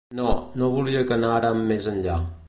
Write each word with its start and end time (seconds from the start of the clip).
No, 0.19 0.29
no 0.61 0.69
volia 0.77 1.03
que 1.11 1.17
anàrem 1.17 1.61
més 1.73 1.91
enllà. 1.93 2.17